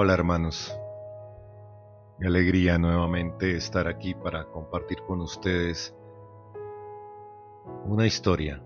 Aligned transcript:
Hola 0.00 0.14
hermanos, 0.14 0.78
qué 2.20 2.28
alegría 2.28 2.78
nuevamente 2.78 3.56
estar 3.56 3.88
aquí 3.88 4.14
para 4.14 4.44
compartir 4.44 4.98
con 5.02 5.20
ustedes 5.20 5.92
una 7.84 8.06
historia. 8.06 8.62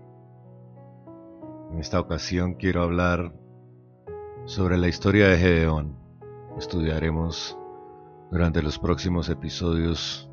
En 1.71 1.79
esta 1.79 1.99
ocasión 1.99 2.53
quiero 2.53 2.83
hablar 2.83 3.33
sobre 4.45 4.77
la 4.77 4.87
historia 4.87 5.27
de 5.29 5.37
Gedeón. 5.39 5.97
Estudiaremos 6.59 7.57
durante 8.29 8.61
los 8.61 8.77
próximos 8.77 9.27
episodios 9.27 10.29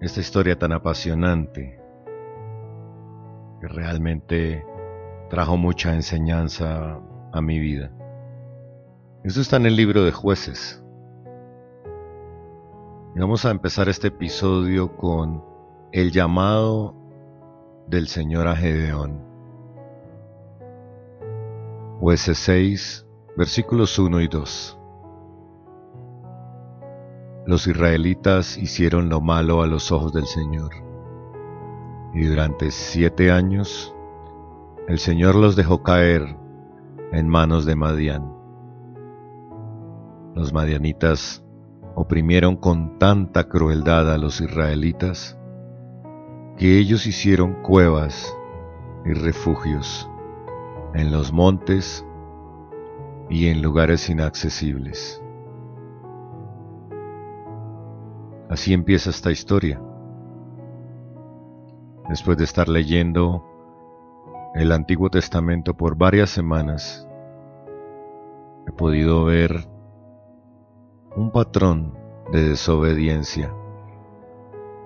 esta 0.00 0.20
historia 0.20 0.58
tan 0.58 0.72
apasionante 0.72 1.78
que 3.60 3.68
realmente 3.68 4.64
trajo 5.28 5.58
mucha 5.58 5.94
enseñanza 5.94 6.98
a 7.30 7.42
mi 7.42 7.58
vida. 7.58 7.97
Eso 9.28 9.42
está 9.42 9.58
en 9.58 9.66
el 9.66 9.76
libro 9.76 10.04
de 10.04 10.10
jueces. 10.10 10.82
Vamos 13.14 13.44
a 13.44 13.50
empezar 13.50 13.90
este 13.90 14.08
episodio 14.08 14.96
con 14.96 15.44
el 15.92 16.12
llamado 16.12 16.94
del 17.88 18.08
Señor 18.08 18.48
a 18.48 18.56
Gedeón. 18.56 19.22
Jueces 22.00 22.38
6, 22.38 23.06
versículos 23.36 23.98
1 23.98 24.18
y 24.22 24.28
2. 24.28 24.78
Los 27.44 27.66
israelitas 27.66 28.56
hicieron 28.56 29.10
lo 29.10 29.20
malo 29.20 29.60
a 29.60 29.66
los 29.66 29.92
ojos 29.92 30.14
del 30.14 30.24
Señor, 30.24 30.70
y 32.14 32.24
durante 32.24 32.70
siete 32.70 33.30
años 33.30 33.94
el 34.88 34.98
Señor 34.98 35.34
los 35.34 35.54
dejó 35.54 35.82
caer 35.82 36.34
en 37.12 37.28
manos 37.28 37.66
de 37.66 37.76
Madián. 37.76 38.37
Los 40.38 40.52
madianitas 40.52 41.44
oprimieron 41.96 42.54
con 42.54 43.00
tanta 43.00 43.48
crueldad 43.48 44.08
a 44.14 44.18
los 44.18 44.40
israelitas 44.40 45.36
que 46.56 46.78
ellos 46.78 47.08
hicieron 47.08 47.60
cuevas 47.64 48.32
y 49.04 49.14
refugios 49.14 50.08
en 50.94 51.10
los 51.10 51.32
montes 51.32 52.06
y 53.28 53.48
en 53.48 53.62
lugares 53.62 54.08
inaccesibles. 54.08 55.20
Así 58.48 58.72
empieza 58.72 59.10
esta 59.10 59.32
historia. 59.32 59.82
Después 62.08 62.38
de 62.38 62.44
estar 62.44 62.68
leyendo 62.68 63.44
el 64.54 64.70
Antiguo 64.70 65.10
Testamento 65.10 65.76
por 65.76 65.96
varias 65.96 66.30
semanas, 66.30 67.08
he 68.68 68.70
podido 68.70 69.24
ver 69.24 69.77
un 71.18 71.32
patrón 71.32 71.94
de 72.30 72.50
desobediencia 72.50 73.52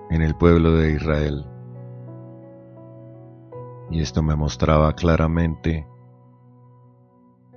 en 0.08 0.22
el 0.22 0.34
pueblo 0.34 0.72
de 0.72 0.92
Israel. 0.92 1.44
Y 3.90 4.00
esto 4.00 4.22
me 4.22 4.34
mostraba 4.34 4.94
claramente 4.94 5.86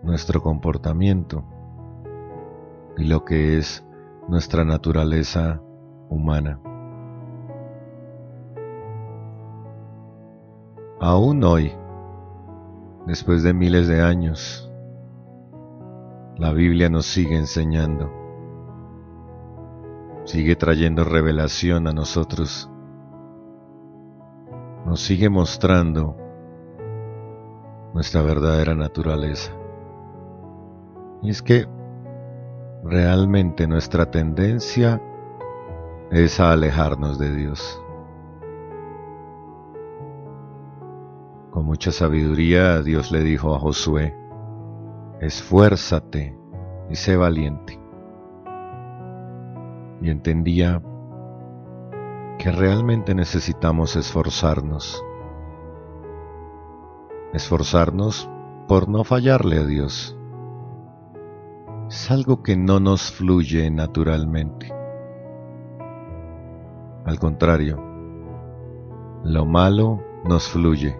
nuestro 0.03 0.41
comportamiento 0.41 1.45
y 2.97 3.05
lo 3.05 3.23
que 3.23 3.57
es 3.57 3.85
nuestra 4.27 4.65
naturaleza 4.65 5.61
humana. 6.09 6.59
Aún 10.99 11.45
hoy, 11.45 11.71
después 13.07 13.41
de 13.41 13.53
miles 13.53 13.87
de 13.87 14.01
años, 14.01 14.69
la 16.35 16.51
Biblia 16.51 16.89
nos 16.89 17.05
sigue 17.05 17.37
enseñando, 17.37 18.24
sigue 20.25 20.55
trayendo 20.55 21.03
revelación 21.03 21.87
a 21.87 21.93
nosotros, 21.93 22.69
nos 24.85 24.99
sigue 24.99 25.29
mostrando 25.29 26.17
nuestra 27.93 28.21
verdadera 28.21 28.75
naturaleza. 28.75 29.51
Y 31.21 31.29
es 31.29 31.41
que 31.41 31.67
realmente 32.83 33.67
nuestra 33.67 34.11
tendencia 34.11 35.01
es 36.11 36.39
a 36.39 36.51
alejarnos 36.51 37.17
de 37.17 37.33
Dios. 37.33 37.81
Con 41.51 41.65
mucha 41.65 41.91
sabiduría 41.91 42.81
Dios 42.81 43.11
le 43.11 43.21
dijo 43.21 43.55
a 43.55 43.59
Josué, 43.59 44.15
esfuérzate 45.21 46.37
y 46.89 46.95
sé 46.95 47.15
valiente. 47.15 47.84
Y 50.05 50.11
entendía 50.11 50.83
que 52.37 52.51
realmente 52.51 53.15
necesitamos 53.15 53.95
esforzarnos. 53.95 55.03
Esforzarnos 57.33 58.29
por 58.67 58.87
no 58.87 59.03
fallarle 59.03 59.57
a 59.57 59.65
Dios. 59.65 60.15
Es 61.87 62.11
algo 62.11 62.43
que 62.43 62.55
no 62.55 62.79
nos 62.79 63.11
fluye 63.11 63.71
naturalmente. 63.71 64.71
Al 67.03 67.17
contrario, 67.17 67.83
lo 69.23 69.43
malo 69.47 70.03
nos 70.23 70.47
fluye. 70.47 70.95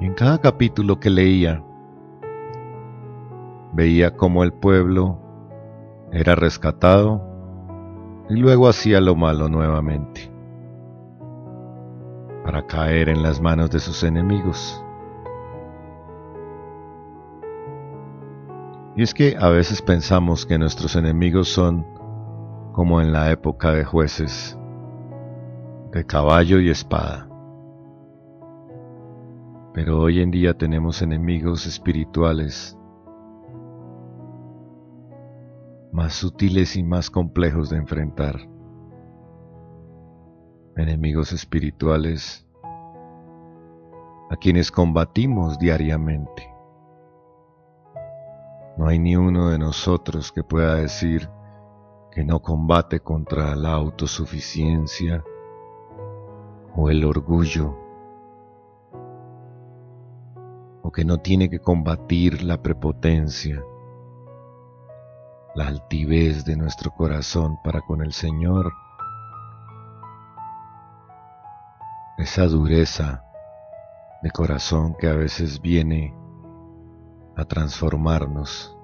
Y 0.00 0.06
en 0.06 0.14
cada 0.14 0.40
capítulo 0.40 0.98
que 0.98 1.10
leía, 1.10 1.62
veía 3.74 4.16
cómo 4.16 4.44
el 4.44 4.54
pueblo 4.54 5.21
era 6.12 6.34
rescatado 6.34 7.22
y 8.28 8.36
luego 8.36 8.68
hacía 8.68 9.00
lo 9.00 9.16
malo 9.16 9.48
nuevamente, 9.48 10.30
para 12.44 12.66
caer 12.66 13.08
en 13.08 13.22
las 13.22 13.40
manos 13.40 13.70
de 13.70 13.80
sus 13.80 14.04
enemigos. 14.04 14.84
Y 18.94 19.02
es 19.02 19.14
que 19.14 19.36
a 19.40 19.48
veces 19.48 19.80
pensamos 19.80 20.44
que 20.44 20.58
nuestros 20.58 20.96
enemigos 20.96 21.48
son 21.48 21.86
como 22.72 23.00
en 23.00 23.12
la 23.12 23.30
época 23.30 23.72
de 23.72 23.84
jueces, 23.84 24.58
de 25.92 26.04
caballo 26.04 26.60
y 26.60 26.68
espada. 26.68 27.26
Pero 29.72 30.00
hoy 30.00 30.20
en 30.20 30.30
día 30.30 30.52
tenemos 30.52 31.00
enemigos 31.00 31.66
espirituales 31.66 32.78
más 35.92 36.14
sutiles 36.14 36.74
y 36.76 36.82
más 36.82 37.10
complejos 37.10 37.68
de 37.70 37.76
enfrentar. 37.76 38.40
Enemigos 40.76 41.32
espirituales 41.32 42.46
a 44.30 44.36
quienes 44.36 44.70
combatimos 44.70 45.58
diariamente. 45.58 46.48
No 48.78 48.88
hay 48.88 48.98
ni 48.98 49.16
uno 49.16 49.50
de 49.50 49.58
nosotros 49.58 50.32
que 50.32 50.42
pueda 50.42 50.76
decir 50.76 51.28
que 52.10 52.24
no 52.24 52.40
combate 52.40 53.00
contra 53.00 53.54
la 53.54 53.72
autosuficiencia 53.72 55.22
o 56.74 56.88
el 56.88 57.04
orgullo, 57.04 57.76
o 60.82 60.90
que 60.90 61.04
no 61.04 61.18
tiene 61.18 61.50
que 61.50 61.58
combatir 61.58 62.42
la 62.42 62.62
prepotencia, 62.62 63.62
la 65.54 65.66
altivez 65.66 66.44
de 66.44 66.56
nuestro 66.56 66.90
corazón 66.92 67.58
para 67.62 67.82
con 67.82 68.02
el 68.02 68.12
Señor, 68.12 68.72
esa 72.16 72.46
dureza 72.46 73.24
de 74.22 74.30
corazón 74.30 74.94
que 74.98 75.08
a 75.08 75.14
veces 75.14 75.60
viene 75.60 76.14
a 77.36 77.44
transformarnos. 77.44 78.76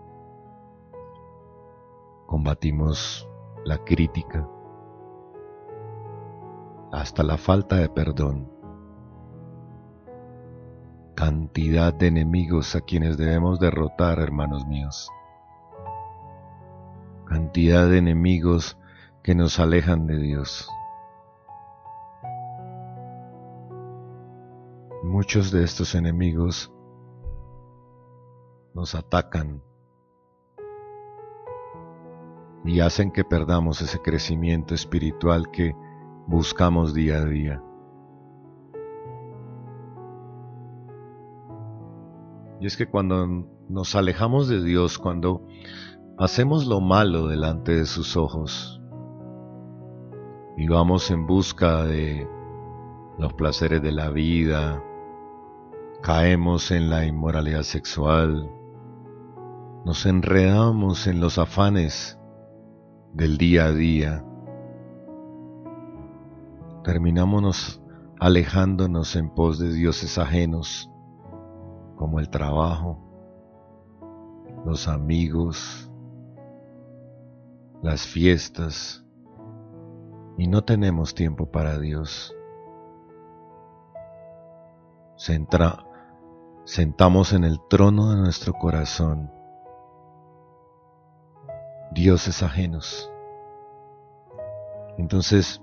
Combatimos 2.27 3.27
la 3.65 3.79
crítica, 3.79 4.47
hasta 6.93 7.23
la 7.23 7.39
falta 7.39 7.77
de 7.77 7.89
perdón, 7.89 8.53
cantidad 11.15 11.95
de 11.95 12.09
enemigos 12.09 12.77
a 12.77 12.83
quienes 12.83 13.17
debemos 13.17 13.59
derrotar, 13.59 14.19
hermanos 14.19 14.67
míos, 14.67 15.11
cantidad 17.29 17.89
de 17.89 17.99
enemigos 17.99 18.79
que 19.23 19.35
nos 19.35 19.61
alejan 19.61 20.07
de 20.07 20.17
Dios. 20.17 20.69
Muchos 25.05 25.51
de 25.51 25.63
estos 25.63 25.95
enemigos 25.95 26.73
nos 28.75 28.95
atacan 28.95 29.63
y 32.65 32.81
hacen 32.81 33.13
que 33.13 33.25
perdamos 33.25 33.81
ese 33.83 34.01
crecimiento 34.01 34.75
espiritual 34.75 35.51
que 35.51 35.75
buscamos 36.27 36.95
día 36.95 37.19
a 37.19 37.25
día. 37.25 37.63
Y 42.61 42.67
es 42.67 42.77
que 42.77 42.87
cuando 42.87 43.47
nos 43.69 43.95
alejamos 43.95 44.49
de 44.49 44.63
Dios, 44.63 44.99
cuando 44.99 45.47
hacemos 46.19 46.67
lo 46.67 46.81
malo 46.81 47.29
delante 47.29 47.77
de 47.77 47.87
sus 47.87 48.17
ojos 48.17 48.83
y 50.57 50.67
vamos 50.67 51.13
en 51.13 51.27
busca 51.29 51.85
de 51.85 52.29
los 53.19 53.33
placeres 53.35 53.81
de 53.83 53.93
la 53.93 54.11
vida, 54.11 54.83
caemos 56.03 56.73
en 56.73 56.91
la 56.91 57.07
inmoralidad 57.07 57.63
sexual, 57.63 58.51
nos 59.85 60.07
enredamos 60.07 61.07
en 61.07 61.21
los 61.21 61.39
afanes 61.39 62.19
del 63.13 63.39
día 63.39 63.67
a 63.67 63.73
día, 63.73 64.25
terminamos 66.83 67.81
alejándonos 68.19 69.15
en 69.15 69.31
pos 69.31 69.61
de 69.61 69.73
dioses 69.73 70.19
ajenos, 70.19 70.91
como 71.95 72.19
el 72.19 72.29
trabajo, 72.29 72.99
los 74.65 74.89
amigos, 74.89 75.88
las 77.83 78.07
fiestas, 78.07 79.05
y 80.37 80.47
no 80.47 80.65
tenemos 80.65 81.15
tiempo 81.15 81.51
para 81.51 81.79
Dios. 81.79 82.35
sentamos 86.65 87.33
en 87.33 87.45
el 87.45 87.59
trono 87.69 88.11
de 88.11 88.17
nuestro 88.17 88.53
corazón 88.53 89.33
dioses 91.91 92.43
ajenos. 92.43 93.11
Entonces 94.97 95.63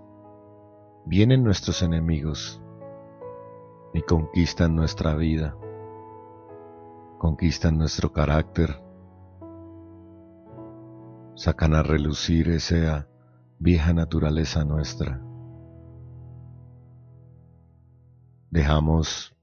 vienen 1.06 1.44
nuestros 1.44 1.82
enemigos 1.82 2.62
y 3.94 4.02
conquistan 4.02 4.76
nuestra 4.76 5.16
vida, 5.16 5.56
conquistan 7.18 7.78
nuestro 7.78 8.12
carácter, 8.12 8.85
sacan 11.36 11.76
a 11.76 11.84
relucir 11.84 12.50
esa 12.50 13.08
vieja 13.60 13.94
naturaleza 13.94 14.64
nuestra. 14.64 15.22
Dejamos 18.50 19.36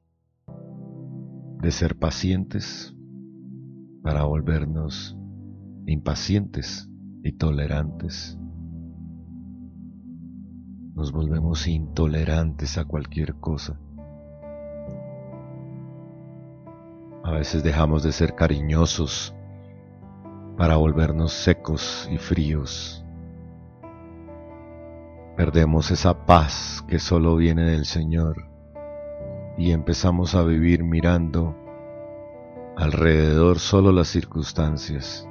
de 1.60 1.70
ser 1.70 1.98
pacientes 1.98 2.94
para 4.02 4.24
volvernos 4.24 5.16
impacientes 5.86 6.88
y 7.22 7.32
tolerantes. 7.32 8.38
Nos 10.94 11.12
volvemos 11.12 11.66
intolerantes 11.66 12.78
a 12.78 12.84
cualquier 12.84 13.34
cosa. 13.34 13.78
A 17.24 17.32
veces 17.32 17.62
dejamos 17.62 18.02
de 18.02 18.12
ser 18.12 18.34
cariñosos 18.34 19.34
para 20.62 20.76
volvernos 20.76 21.32
secos 21.32 22.08
y 22.12 22.18
fríos. 22.18 23.04
Perdemos 25.36 25.90
esa 25.90 26.24
paz 26.24 26.84
que 26.86 27.00
solo 27.00 27.34
viene 27.34 27.68
del 27.68 27.84
Señor 27.84 28.48
y 29.58 29.72
empezamos 29.72 30.36
a 30.36 30.44
vivir 30.44 30.84
mirando 30.84 31.56
alrededor 32.76 33.58
solo 33.58 33.90
las 33.90 34.06
circunstancias. 34.06 35.28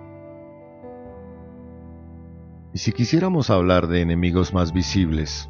Y 2.74 2.80
si 2.80 2.92
quisiéramos 2.92 3.50
hablar 3.50 3.88
de 3.88 4.02
enemigos 4.02 4.54
más 4.54 4.74
visibles, 4.74 5.50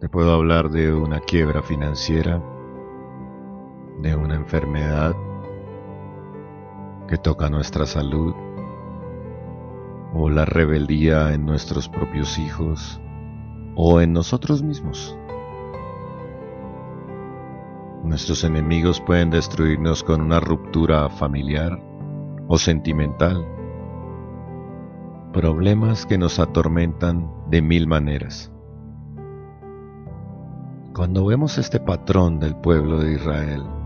te 0.00 0.08
puedo 0.08 0.32
hablar 0.32 0.70
de 0.70 0.92
una 0.92 1.20
quiebra 1.20 1.62
financiera, 1.62 2.42
de 4.02 4.16
una 4.16 4.34
enfermedad 4.34 5.14
que 7.10 7.18
toca 7.18 7.50
nuestra 7.50 7.86
salud, 7.86 8.34
o 10.14 10.30
la 10.30 10.44
rebeldía 10.44 11.34
en 11.34 11.44
nuestros 11.44 11.88
propios 11.88 12.38
hijos, 12.38 13.00
o 13.74 14.00
en 14.00 14.12
nosotros 14.12 14.62
mismos. 14.62 15.18
Nuestros 18.04 18.44
enemigos 18.44 19.00
pueden 19.00 19.30
destruirnos 19.30 20.04
con 20.04 20.20
una 20.20 20.38
ruptura 20.38 21.10
familiar 21.10 21.82
o 22.46 22.56
sentimental 22.56 23.44
problemas 25.32 26.06
que 26.06 26.18
nos 26.18 26.40
atormentan 26.40 27.30
de 27.48 27.62
mil 27.62 27.86
maneras. 27.86 28.52
Cuando 30.92 31.24
vemos 31.24 31.56
este 31.58 31.78
patrón 31.78 32.40
del 32.40 32.56
pueblo 32.56 32.98
de 32.98 33.14
Israel 33.14 33.79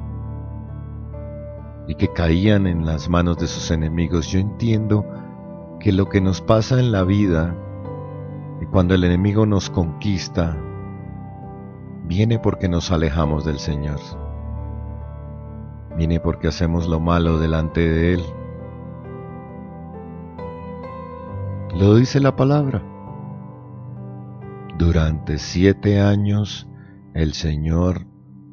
y 1.87 1.95
que 1.97 2.13
caían 2.13 2.67
en 2.67 2.87
las 2.87 3.09
manos 3.09 3.39
de 3.39 3.47
sus 3.47 3.71
enemigos, 3.71 4.29
yo 4.29 4.39
entiendo 4.39 5.05
que 5.81 5.93
lo 5.93 6.09
que 6.09 6.21
nos 6.21 6.41
pasa 6.41 6.79
en 6.79 6.93
la 6.93 7.05
vida 7.05 7.55
y 8.61 8.67
cuando 8.67 8.95
el 8.95 9.05
enemigo 9.05 9.47
nos 9.47 9.71
conquista, 9.71 10.57
viene 12.05 12.39
porque 12.39 12.69
nos 12.69 12.91
alejamos 12.91 13.45
del 13.45 13.59
Señor. 13.59 14.01
Viene 15.97 16.21
porque 16.21 16.49
hacemos 16.49 16.89
lo 16.89 17.01
malo 17.01 17.39
delante 17.39 17.81
de 17.81 18.15
Él 18.15 18.25
Lo 21.77 21.97
dice 21.97 22.21
la 22.21 22.37
palabra. 22.37 22.85
Durante 24.79 25.39
siete 25.39 26.01
años 26.01 26.69
el 27.15 27.33
Señor 27.33 28.07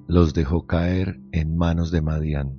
los 0.07 0.33
dejó 0.33 0.65
caer 0.65 1.19
en 1.31 1.55
manos 1.55 1.91
de 1.91 2.01
Madián. 2.01 2.57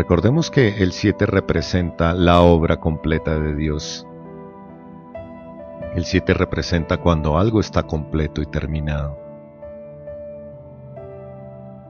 Recordemos 0.00 0.50
que 0.50 0.82
el 0.82 0.92
siete 0.92 1.26
representa 1.26 2.14
la 2.14 2.40
obra 2.40 2.78
completa 2.78 3.38
de 3.38 3.54
Dios. 3.54 4.06
El 5.94 6.06
siete 6.06 6.32
representa 6.32 6.96
cuando 6.96 7.36
algo 7.36 7.60
está 7.60 7.82
completo 7.82 8.40
y 8.40 8.46
terminado. 8.46 9.18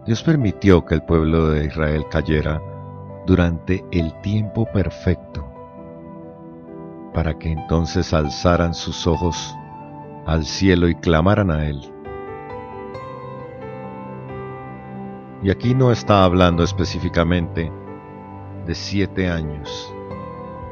Dios 0.07 0.25
permitió 0.25 0.85
que 0.85 0.97
el 0.97 1.05
pueblo 1.05 1.51
de 1.51 1.67
Israel 1.67 2.05
cayera 2.11 2.61
durante 3.29 3.85
el 3.93 4.13
tiempo 4.23 4.67
perfecto, 4.67 5.49
para 7.15 7.39
que 7.39 7.53
entonces 7.53 8.13
alzaran 8.13 8.75
sus 8.75 9.07
ojos 9.07 9.55
al 10.27 10.45
cielo 10.47 10.89
y 10.89 10.97
clamaran 10.97 11.53
a 11.53 11.65
Él. 11.65 11.81
Y 15.45 15.51
aquí 15.51 15.77
no 15.77 15.93
está 15.93 16.25
hablando 16.25 16.65
específicamente 16.65 17.71
de 18.71 18.77
siete 18.77 19.29
años, 19.29 19.93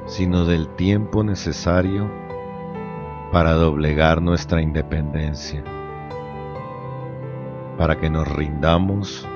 sino 0.07 0.45
del 0.45 0.69
tiempo 0.77 1.25
necesario 1.25 2.09
para 3.33 3.55
doblegar 3.55 4.23
nuestra 4.23 4.63
independencia, 4.63 5.65
para 7.77 7.99
que 7.99 8.09
nos 8.09 8.29
rindamos 8.29 9.27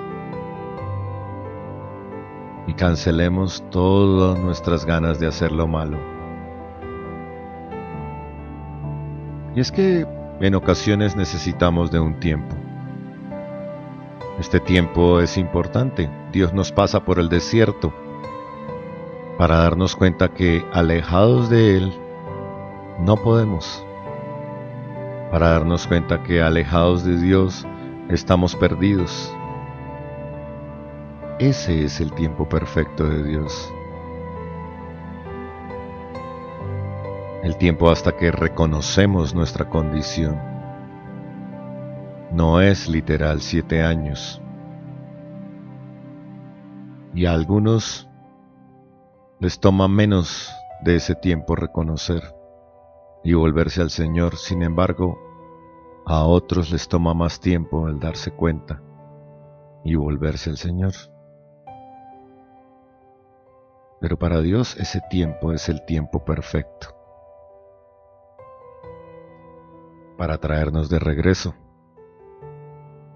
y 2.69 2.75
cancelemos 2.75 3.65
todas 3.71 4.39
nuestras 4.39 4.87
ganas 4.87 5.19
de 5.19 5.27
hacer 5.27 5.51
lo 5.51 5.67
malo. 5.67 5.99
Y 9.57 9.61
es 9.61 9.73
que 9.73 10.07
en 10.39 10.55
ocasiones 10.55 11.17
necesitamos 11.17 11.91
de 11.91 11.99
un 11.99 12.21
tiempo. 12.21 12.55
Este 14.39 14.61
tiempo 14.61 15.19
es 15.19 15.37
importante. 15.37 16.09
Dios 16.31 16.55
nos 16.55 16.71
pasa 16.71 17.05
por 17.05 17.19
el 17.19 17.29
desierto 17.29 17.93
para 19.43 19.57
darnos 19.57 19.97
cuenta 19.97 20.29
que 20.29 20.65
alejados 20.73 21.51
de 21.51 21.77
Él 21.77 21.93
no 23.01 23.17
podemos. 23.17 23.85
Para 25.33 25.49
darnos 25.49 25.89
cuenta 25.89 26.23
que 26.23 26.41
alejados 26.41 27.05
de 27.05 27.17
Dios 27.21 27.67
estamos 28.09 28.55
perdidos 28.55 29.35
ese 31.41 31.85
es 31.85 32.01
el 32.01 32.13
tiempo 32.13 32.49
perfecto 32.49 33.03
de 33.03 33.25
Dios. 33.25 33.69
El 37.43 37.57
tiempo 37.57 37.91
hasta 37.91 38.17
que 38.17 38.31
reconocemos 38.31 39.35
nuestra 39.35 39.69
condición. 39.69 40.41
No 42.31 42.61
es 42.61 42.89
literal 42.89 43.41
siete 43.41 43.83
años. 43.83 44.41
Y 47.13 47.27
algunos 47.27 48.09
les 49.43 49.59
toma 49.59 49.89
menos 49.89 50.55
de 50.85 50.95
ese 50.95 51.17
tiempo 51.17 51.57
reconocer 51.57 52.23
y 53.25 53.35
volverse 53.35 53.83
al 53.83 53.91
Señor. 53.91 54.37
Sin 54.37 54.63
embargo, 54.63 55.19
a 56.07 56.23
otros 56.23 56.71
les 56.71 56.87
toma 56.87 57.13
más 57.13 57.41
tiempo 57.41 57.89
el 57.89 57.99
darse 57.99 58.31
cuenta 58.31 58.81
y 59.83 59.97
volverse 59.97 60.51
al 60.51 60.59
Señor. 60.59 60.93
Pero 64.01 64.17
para 64.17 64.41
Dios 64.43 64.77
ese 64.77 65.01
tiempo 65.11 65.53
es 65.53 65.69
el 65.69 65.85
tiempo 65.87 66.25
perfecto 66.25 66.95
para 70.17 70.39
traernos 70.39 70.89
de 70.89 71.01
regreso, 71.01 71.57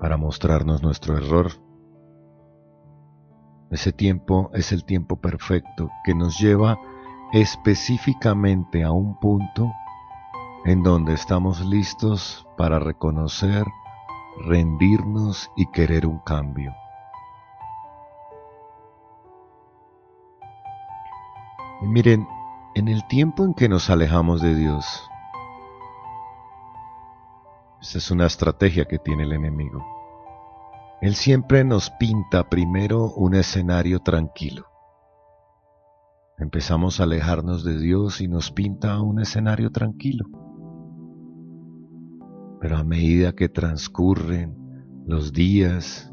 para 0.01 0.17
mostrarnos 0.17 0.83
nuestro 0.83 1.17
error. 1.17 1.66
Ese 3.71 3.93
tiempo 3.93 4.51
es 4.55 4.71
el 4.73 4.85
tiempo 4.85 5.17
perfecto 5.17 5.91
que 6.05 6.15
nos 6.15 6.39
lleva 6.39 6.79
específicamente 7.33 8.85
a 8.85 8.93
un 8.93 9.19
punto 9.19 9.73
en 10.65 10.83
donde 10.83 11.15
estamos 11.15 11.65
listos 11.65 12.47
para 12.57 12.79
reconocer, 12.79 13.65
rendirnos 14.47 15.51
y 15.57 15.67
querer 15.67 16.07
un 16.07 16.19
cambio. 16.21 16.75
Y 21.83 21.87
miren, 21.87 22.27
en 22.75 22.89
el 22.89 23.07
tiempo 23.07 23.45
en 23.45 23.55
que 23.55 23.69
nos 23.69 23.91
alejamos 23.91 24.41
de 24.41 24.55
Dios, 24.55 25.11
esa 27.81 27.99
es 27.99 28.11
una 28.11 28.27
estrategia 28.27 28.87
que 28.87 28.99
tiene 28.99 29.25
el 29.25 29.33
enemigo. 29.33 29.96
Él 31.03 31.15
siempre 31.15 31.63
nos 31.63 31.91
pinta 31.91 32.49
primero 32.49 33.13
un 33.15 33.35
escenario 33.35 34.01
tranquilo. 34.01 34.65
Empezamos 36.39 37.01
a 37.01 37.05
alejarnos 37.05 37.65
de 37.65 37.79
Dios 37.79 38.21
y 38.21 38.29
nos 38.29 38.51
pinta 38.51 39.01
un 39.01 39.21
escenario 39.21 39.71
tranquilo. 39.71 40.27
Pero 42.61 42.79
a 42.79 42.85
medida 42.85 43.35
que 43.35 43.49
transcurren 43.49 44.57
los 45.07 45.33
días, 45.33 46.13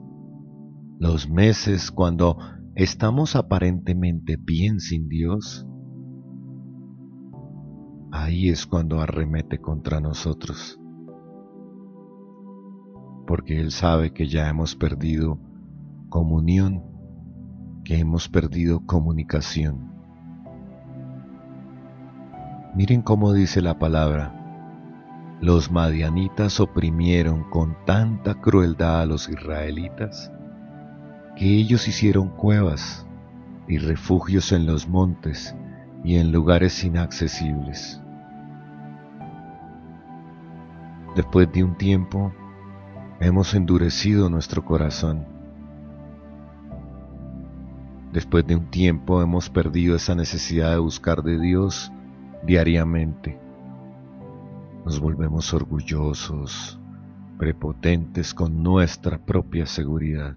los 0.99 1.29
meses, 1.29 1.89
cuando 1.89 2.37
estamos 2.75 3.35
aparentemente 3.37 4.37
bien 4.37 4.81
sin 4.81 5.07
Dios, 5.07 5.65
ahí 8.11 8.49
es 8.49 8.65
cuando 8.65 8.99
arremete 8.99 9.59
contra 9.59 10.01
nosotros. 10.01 10.79
Porque 13.33 13.59
Él 13.59 13.71
sabe 13.71 14.13
que 14.13 14.27
ya 14.27 14.47
hemos 14.47 14.75
perdido 14.75 15.39
comunión, 16.09 16.83
que 17.83 17.97
hemos 17.97 18.29
perdido 18.29 18.85
comunicación. 18.85 19.91
Miren 22.75 23.01
cómo 23.01 23.33
dice 23.33 23.63
la 23.63 23.79
palabra. 23.79 25.39
Los 25.41 25.71
madianitas 25.71 26.59
oprimieron 26.59 27.49
con 27.49 27.75
tanta 27.87 28.39
crueldad 28.39 29.01
a 29.01 29.05
los 29.07 29.27
israelitas 29.27 30.31
que 31.35 31.57
ellos 31.57 31.87
hicieron 31.87 32.29
cuevas 32.29 33.07
y 33.67 33.79
refugios 33.79 34.51
en 34.51 34.67
los 34.67 34.87
montes 34.87 35.55
y 36.03 36.17
en 36.17 36.31
lugares 36.31 36.83
inaccesibles. 36.83 37.99
Después 41.15 41.51
de 41.51 41.63
un 41.63 41.75
tiempo, 41.79 42.31
hemos 43.23 43.53
endurecido 43.53 44.29
nuestro 44.29 44.65
corazón. 44.65 45.25
Después 48.11 48.45
de 48.45 48.55
un 48.55 48.69
tiempo 48.69 49.21
hemos 49.21 49.49
perdido 49.49 49.95
esa 49.95 50.13
necesidad 50.13 50.71
de 50.71 50.77
buscar 50.77 51.23
de 51.23 51.39
Dios 51.39 51.91
diariamente. 52.45 53.39
Nos 54.85 54.99
volvemos 54.99 55.53
orgullosos, 55.53 56.79
prepotentes 57.39 58.33
con 58.33 58.61
nuestra 58.61 59.17
propia 59.17 59.65
seguridad. 59.65 60.35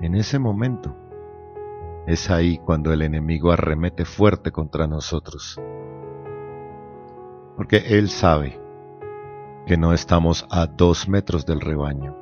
En 0.00 0.14
ese 0.14 0.38
momento 0.38 0.96
es 2.06 2.30
ahí 2.30 2.58
cuando 2.58 2.92
el 2.92 3.02
enemigo 3.02 3.50
arremete 3.50 4.04
fuerte 4.04 4.52
contra 4.52 4.86
nosotros. 4.86 5.60
Porque 7.56 7.98
Él 7.98 8.08
sabe 8.08 8.61
que 9.66 9.76
no 9.76 9.92
estamos 9.92 10.46
a 10.50 10.66
dos 10.66 11.08
metros 11.08 11.46
del 11.46 11.60
rebaño, 11.60 12.16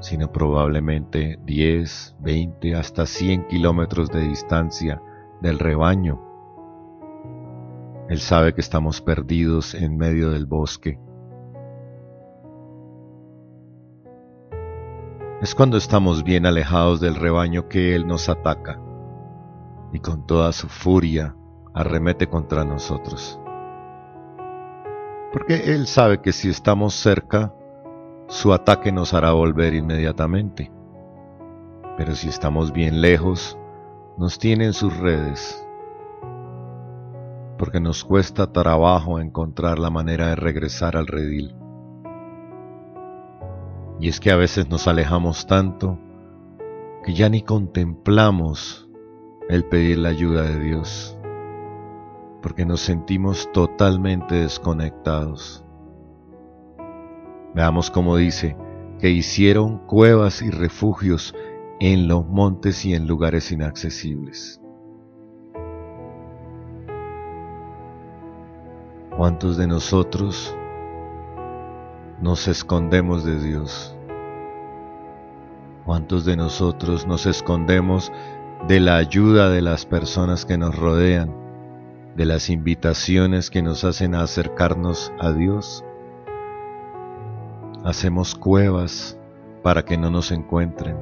sino 0.00 0.30
probablemente 0.30 1.38
10, 1.44 2.16
20, 2.20 2.74
hasta 2.74 3.06
100 3.06 3.48
kilómetros 3.48 4.10
de 4.10 4.20
distancia 4.28 5.02
del 5.40 5.58
rebaño. 5.58 6.20
Él 8.08 8.18
sabe 8.18 8.54
que 8.54 8.60
estamos 8.60 9.00
perdidos 9.00 9.74
en 9.74 9.96
medio 9.96 10.30
del 10.30 10.46
bosque 10.46 10.98
Es 15.40 15.54
cuando 15.54 15.78
estamos 15.78 16.22
bien 16.22 16.44
alejados 16.44 17.00
del 17.00 17.14
rebaño 17.14 17.66
que 17.66 17.94
Él 17.94 18.06
nos 18.06 18.28
ataca 18.28 18.78
y 19.90 19.98
con 19.98 20.26
toda 20.26 20.52
su 20.52 20.68
furia 20.68 21.34
arremete 21.72 22.28
contra 22.28 22.62
nosotros. 22.62 23.39
Porque 25.32 25.74
Él 25.74 25.86
sabe 25.86 26.20
que 26.20 26.32
si 26.32 26.48
estamos 26.48 26.94
cerca, 26.94 27.54
su 28.28 28.52
ataque 28.52 28.92
nos 28.92 29.14
hará 29.14 29.32
volver 29.32 29.74
inmediatamente. 29.74 30.70
Pero 31.96 32.14
si 32.14 32.28
estamos 32.28 32.72
bien 32.72 33.00
lejos, 33.00 33.58
nos 34.16 34.38
tiene 34.38 34.66
en 34.66 34.72
sus 34.72 34.96
redes, 34.96 35.66
porque 37.58 37.80
nos 37.80 38.04
cuesta 38.04 38.52
trabajo 38.52 39.20
encontrar 39.20 39.78
la 39.78 39.90
manera 39.90 40.28
de 40.28 40.36
regresar 40.36 40.96
al 40.96 41.06
redil. 41.06 41.54
Y 44.00 44.08
es 44.08 44.18
que 44.18 44.30
a 44.30 44.36
veces 44.36 44.68
nos 44.68 44.88
alejamos 44.88 45.46
tanto 45.46 45.98
que 47.04 47.14
ya 47.14 47.28
ni 47.28 47.42
contemplamos 47.42 48.88
el 49.48 49.64
pedir 49.64 49.98
la 49.98 50.10
ayuda 50.10 50.42
de 50.42 50.58
Dios, 50.58 51.18
porque 52.42 52.64
nos 52.64 52.80
sentimos 52.80 53.50
totalmente 53.52 54.36
desconectados. 54.36 55.64
Veamos 57.54 57.90
cómo 57.90 58.16
dice 58.16 58.56
que 58.98 59.10
hicieron 59.10 59.78
cuevas 59.86 60.42
y 60.42 60.50
refugios 60.50 61.34
en 61.80 62.08
los 62.08 62.26
montes 62.26 62.84
y 62.84 62.94
en 62.94 63.06
lugares 63.06 63.50
inaccesibles. 63.50 64.60
¿Cuántos 69.16 69.56
de 69.56 69.66
nosotros 69.66 70.54
nos 72.20 72.48
escondemos 72.48 73.24
de 73.24 73.40
Dios? 73.40 73.96
¿Cuántos 75.84 76.24
de 76.24 76.36
nosotros 76.36 77.06
nos 77.06 77.26
escondemos 77.26 78.12
de 78.68 78.80
la 78.80 78.96
ayuda 78.96 79.50
de 79.50 79.62
las 79.62 79.86
personas 79.86 80.44
que 80.44 80.58
nos 80.58 80.74
rodean, 80.76 81.34
de 82.16 82.24
las 82.24 82.50
invitaciones 82.50 83.50
que 83.50 83.62
nos 83.62 83.84
hacen 83.84 84.14
a 84.14 84.22
acercarnos 84.22 85.12
a 85.18 85.32
Dios? 85.32 85.84
Hacemos 87.84 88.34
cuevas 88.34 89.18
para 89.62 89.84
que 89.84 89.96
no 89.96 90.10
nos 90.10 90.32
encuentren. 90.32 90.96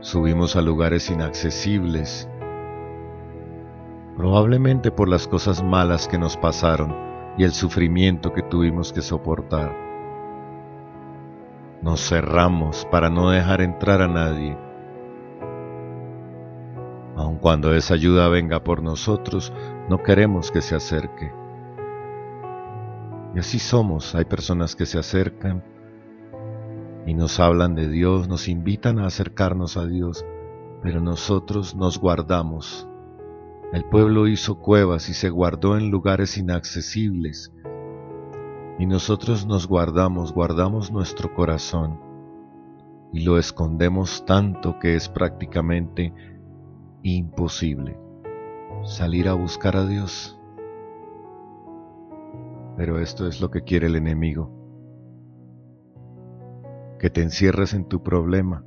Subimos 0.00 0.54
a 0.54 0.62
lugares 0.62 1.10
inaccesibles, 1.10 2.28
probablemente 4.16 4.90
por 4.90 5.08
las 5.08 5.26
cosas 5.26 5.62
malas 5.62 6.06
que 6.06 6.18
nos 6.18 6.36
pasaron 6.36 6.94
y 7.36 7.44
el 7.44 7.52
sufrimiento 7.52 8.32
que 8.32 8.42
tuvimos 8.42 8.92
que 8.92 9.00
soportar. 9.00 9.74
Nos 11.82 12.08
cerramos 12.08 12.86
para 12.90 13.10
no 13.10 13.30
dejar 13.30 13.60
entrar 13.60 14.00
a 14.00 14.08
nadie. 14.08 14.56
Cuando 17.44 17.74
esa 17.74 17.92
ayuda 17.92 18.30
venga 18.30 18.64
por 18.64 18.82
nosotros, 18.82 19.52
no 19.90 20.02
queremos 20.02 20.50
que 20.50 20.62
se 20.62 20.76
acerque. 20.76 21.30
Y 23.34 23.38
así 23.38 23.58
somos, 23.58 24.14
hay 24.14 24.24
personas 24.24 24.74
que 24.74 24.86
se 24.86 24.98
acercan 24.98 25.62
y 27.06 27.12
nos 27.12 27.40
hablan 27.40 27.74
de 27.74 27.90
Dios, 27.90 28.28
nos 28.28 28.48
invitan 28.48 28.98
a 28.98 29.08
acercarnos 29.08 29.76
a 29.76 29.84
Dios, 29.84 30.24
pero 30.82 31.02
nosotros 31.02 31.76
nos 31.76 31.98
guardamos 31.98 32.88
el 33.74 33.84
pueblo 33.84 34.26
hizo 34.28 34.60
cuevas 34.60 35.10
y 35.10 35.12
se 35.14 35.28
guardó 35.28 35.76
en 35.76 35.90
lugares 35.90 36.38
inaccesibles. 36.38 37.52
Y 38.78 38.86
nosotros 38.86 39.46
nos 39.46 39.66
guardamos, 39.66 40.32
guardamos 40.32 40.92
nuestro 40.92 41.34
corazón 41.34 42.00
y 43.12 43.24
lo 43.24 43.36
escondemos 43.36 44.24
tanto 44.24 44.78
que 44.78 44.94
es 44.94 45.08
prácticamente 45.08 46.14
imposible 47.04 47.98
salir 48.82 49.28
a 49.28 49.34
buscar 49.34 49.76
a 49.76 49.86
Dios. 49.86 50.40
Pero 52.76 52.98
esto 52.98 53.28
es 53.28 53.40
lo 53.40 53.50
que 53.50 53.62
quiere 53.62 53.86
el 53.86 53.96
enemigo, 53.96 54.50
que 56.98 57.10
te 57.10 57.22
encierres 57.22 57.74
en 57.74 57.84
tu 57.84 58.02
problema, 58.02 58.64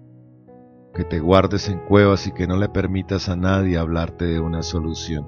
que 0.93 1.03
te 1.03 1.19
guardes 1.19 1.67
en 1.67 1.79
cuevas 1.79 2.27
y 2.27 2.31
que 2.31 2.47
no 2.47 2.57
le 2.57 2.69
permitas 2.69 3.27
a 3.27 3.35
nadie 3.35 3.77
hablarte 3.77 4.25
de 4.25 4.39
una 4.39 4.61
solución. 4.61 5.25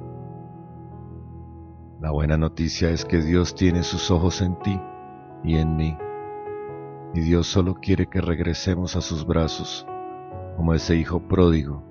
La 1.99 2.11
buena 2.11 2.37
noticia 2.37 2.91
es 2.91 3.05
que 3.05 3.21
Dios 3.21 3.55
tiene 3.55 3.83
sus 3.83 4.11
ojos 4.11 4.41
en 4.41 4.57
ti 4.59 4.79
y 5.43 5.57
en 5.57 5.75
mí, 5.75 5.97
y 7.15 7.21
Dios 7.21 7.47
solo 7.47 7.73
quiere 7.73 8.07
que 8.07 8.21
regresemos 8.21 8.95
a 8.95 9.01
sus 9.01 9.25
brazos, 9.25 9.85
como 10.55 10.75
ese 10.75 10.95
hijo 10.95 11.27
pródigo. 11.27 11.88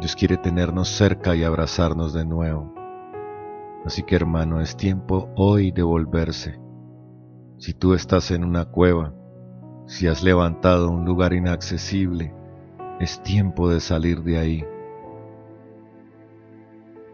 Dios 0.00 0.14
quiere 0.14 0.36
tenernos 0.36 0.88
cerca 0.88 1.34
y 1.34 1.44
abrazarnos 1.44 2.12
de 2.12 2.24
nuevo, 2.24 2.76
Así 3.86 4.02
que 4.02 4.16
hermano, 4.16 4.60
es 4.60 4.76
tiempo 4.76 5.30
hoy 5.36 5.70
de 5.70 5.84
volverse. 5.84 6.58
Si 7.56 7.72
tú 7.72 7.94
estás 7.94 8.32
en 8.32 8.42
una 8.42 8.64
cueva, 8.64 9.14
si 9.86 10.08
has 10.08 10.24
levantado 10.24 10.90
un 10.90 11.04
lugar 11.04 11.32
inaccesible, 11.32 12.34
es 12.98 13.22
tiempo 13.22 13.68
de 13.68 13.78
salir 13.78 14.24
de 14.24 14.38
ahí 14.38 14.64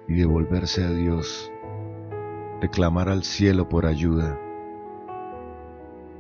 y 0.09 0.15
de 0.15 0.25
volverse 0.25 0.83
a 0.83 0.91
Dios, 0.91 1.53
de 2.63 2.71
clamar 2.71 3.11
al 3.11 3.23
cielo 3.23 3.69
por 3.69 3.85
ayuda, 3.85 4.41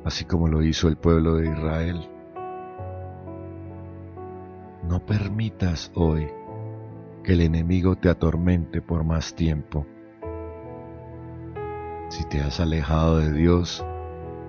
así 0.04 0.26
como 0.26 0.48
lo 0.48 0.62
hizo 0.62 0.88
el 0.88 0.98
pueblo 0.98 1.36
de 1.36 1.46
Israel. 1.46 2.10
No 4.86 5.00
permitas 5.06 5.90
hoy 5.94 6.28
que 7.22 7.34
el 7.34 7.40
enemigo 7.40 7.96
te 7.96 8.08
atormente 8.08 8.82
por 8.82 9.04
más 9.04 9.34
tiempo. 9.34 9.86
Si 12.08 12.24
te 12.24 12.40
has 12.40 12.60
alejado 12.60 13.18
de 13.18 13.32
Dios, 13.32 13.84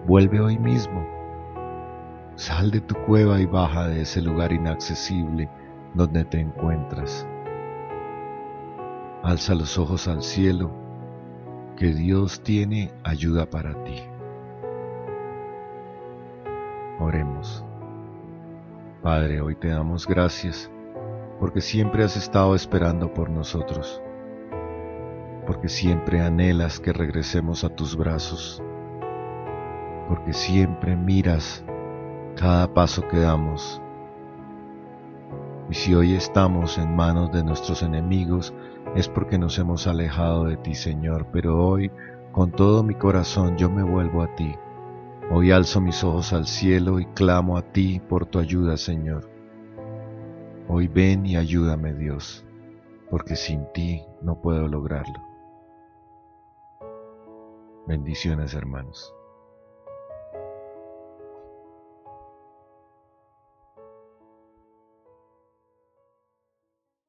vuelve 0.08 0.40
hoy 0.42 0.58
mismo. 0.58 1.08
Sal 2.36 2.72
de 2.72 2.82
tu 2.82 2.96
cueva 3.06 3.40
y 3.40 3.46
baja 3.46 3.88
de 3.88 4.02
ese 4.02 4.22
lugar 4.22 4.52
inaccesible 4.52 5.50
donde 5.94 6.26
te 6.26 6.40
encuentras. 6.40 7.28
Alza 9.22 9.54
los 9.54 9.78
ojos 9.78 10.08
al 10.08 10.24
cielo, 10.24 10.72
que 11.78 11.94
Dios 11.94 12.42
tiene 12.42 12.92
ayuda 13.04 13.50
para 13.50 13.84
ti. 13.84 14.04
Oremos. 17.00 17.64
Padre, 19.02 19.42
hoy 19.42 19.56
te 19.56 19.70
damos 19.70 20.08
gracias 20.08 20.73
porque 21.44 21.60
siempre 21.60 22.06
has 22.06 22.16
estado 22.16 22.56
esperando 22.56 23.14
por 23.14 23.30
nosotros, 23.30 24.02
porque 25.46 25.68
siempre 25.68 26.22
anhelas 26.22 26.80
que 26.80 26.94
regresemos 26.94 27.66
a 27.66 27.70
tus 27.76 27.98
brazos, 27.98 28.64
porque 30.08 30.32
siempre 30.32 30.96
miras 30.96 31.66
cada 32.38 32.74
paso 32.74 33.06
que 33.10 33.20
damos. 33.20 33.82
Y 35.70 35.74
si 35.74 35.94
hoy 35.94 36.14
estamos 36.14 36.78
en 36.78 36.96
manos 36.96 37.30
de 37.34 37.44
nuestros 37.44 37.84
enemigos, 37.84 38.54
es 38.96 39.10
porque 39.10 39.38
nos 39.38 39.60
hemos 39.60 39.86
alejado 39.86 40.46
de 40.46 40.56
ti, 40.56 40.76
Señor, 40.76 41.28
pero 41.34 41.62
hoy, 41.62 41.92
con 42.32 42.52
todo 42.52 42.84
mi 42.84 42.96
corazón, 42.96 43.58
yo 43.58 43.70
me 43.70 43.84
vuelvo 43.84 44.24
a 44.24 44.34
ti 44.34 44.56
Hoy 45.30 45.52
alzo 45.52 45.82
mis 45.82 46.06
ojos 46.06 46.32
al 46.32 46.48
cielo 46.48 47.02
y 47.02 47.06
clamo 47.08 47.58
a 47.58 47.64
ti 47.64 48.02
por 48.08 48.26
tu 48.26 48.40
ayuda, 48.40 48.78
Señor. 48.78 49.33
Hoy 50.70 50.88
ven 50.88 51.26
y 51.26 51.36
ayúdame, 51.36 51.94
Dios, 51.94 52.46
porque 53.10 53.36
sin 53.36 53.66
ti 53.74 54.02
no 54.22 54.42
puedo 54.42 54.68
lograrlo. 54.68 55.22
Bendiciones, 57.86 58.54
hermanos. 58.54 59.14